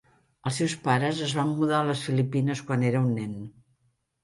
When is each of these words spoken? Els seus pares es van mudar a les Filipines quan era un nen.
Els 0.51 0.55
seus 0.61 0.73
pares 0.87 1.21
es 1.25 1.35
van 1.41 1.51
mudar 1.59 1.77
a 1.81 1.83
les 1.91 2.03
Filipines 2.07 2.65
quan 2.71 2.89
era 2.91 3.05
un 3.11 3.15
nen. 3.21 3.39